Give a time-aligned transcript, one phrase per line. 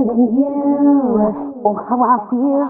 [0.00, 2.64] I'm you, oh how I feel.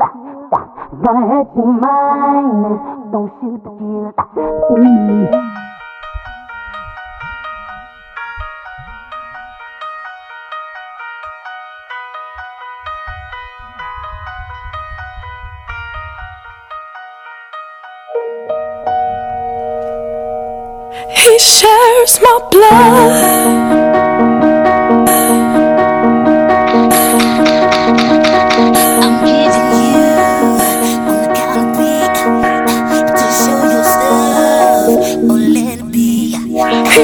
[1.05, 3.13] Gonna hurt your mind.
[3.13, 4.13] Don't shoot the feel.
[4.75, 5.61] Mm.
[21.15, 23.90] He shares my blood.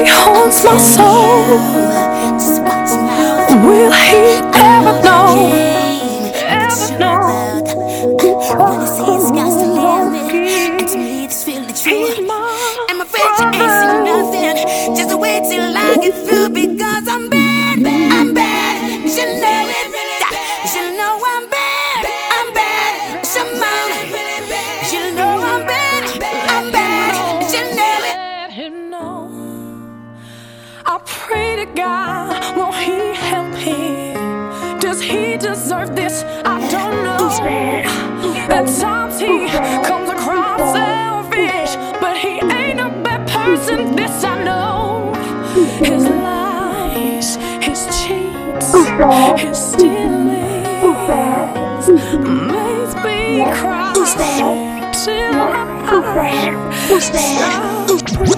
[0.09, 1.97] Haunts my soul.
[3.65, 5.86] Will he ever know?
[31.87, 34.79] Pray to God, will He help him?
[34.79, 36.23] Does he deserve this?
[36.45, 37.29] I don't know.
[38.49, 39.47] At times he
[39.85, 43.95] comes across selfish, but he ain't a bad person.
[43.95, 45.13] This I know.
[45.79, 48.71] His lies, his cheats,
[49.41, 50.27] his stealings
[52.51, 53.93] makes me cry
[55.03, 58.36] till I stop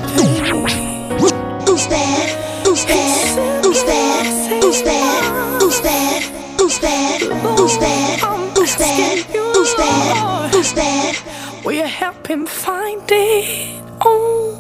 [7.70, 8.20] Who's bad?
[8.58, 9.18] Who's bad?
[9.54, 10.52] Who's bad?
[10.52, 11.16] Who's bad?
[11.64, 13.80] Will you help him find it?
[14.02, 14.58] Oh,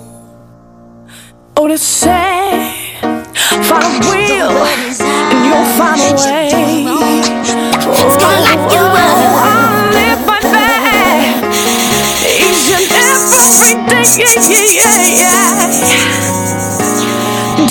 [1.57, 6.85] oh, to say, find will, and you'll find a way.
[7.81, 7.97] Oh,
[8.45, 8.93] Lock you up.
[8.93, 11.33] Oh, oh, I live by that.
[12.29, 15.57] Each and every day, yeah, yeah, yeah.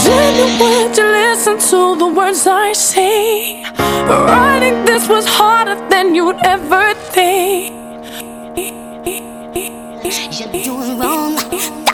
[0.03, 3.63] Didn't want to listen to the words I say.
[4.09, 7.73] Writing this was harder than you'd ever think.
[10.35, 11.39] You're doing wrong.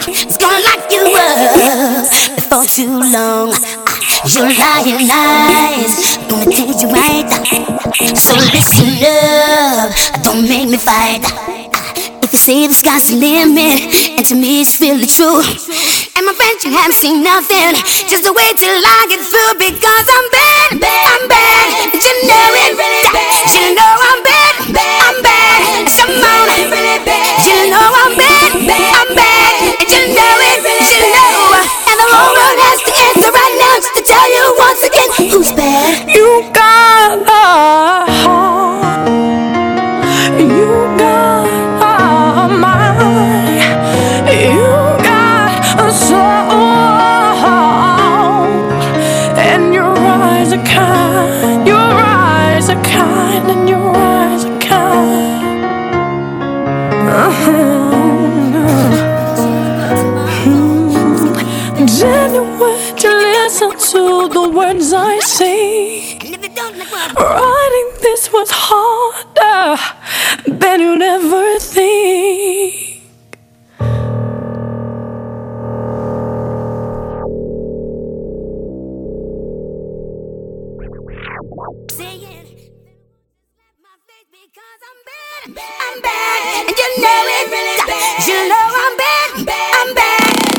[0.09, 3.53] It's gonna lock you up before too long.
[4.33, 7.29] Your lying eyes gonna take you right.
[8.17, 9.93] So listen up,
[10.25, 11.54] don't make me fight.
[12.35, 15.39] You say the sky's the limit, and to me it's really true.
[16.19, 17.79] And my friends, you haven't seen nothing.
[18.11, 21.95] Just wait till I get through because I'm bad, bad, I'm bad.
[21.95, 23.39] And you know it, really bad.
[23.55, 25.87] You know I'm bad, bad, I'm bad.
[25.87, 27.39] Simone, really bad.
[27.47, 29.55] You know I'm bad, bad, I'm bad.
[29.79, 30.59] And you know it,
[30.91, 31.39] you know.
[31.87, 35.11] And the whole world has the answer right now just to tell you once again
[35.31, 36.11] who's bad.
[36.11, 36.51] You
[66.91, 69.83] what Writing this was harder
[70.59, 73.03] than you'd ever think.
[81.91, 82.47] saying.
[83.83, 88.29] My face because I'm bad, I'm bad, and you know it, really bad.
[88.29, 89.31] You know I'm bad,
[89.81, 90.54] I'm bad,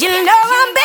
[0.00, 0.79] You know I'm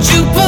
[0.00, 0.39] Or